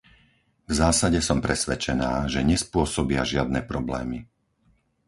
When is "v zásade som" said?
0.65-1.37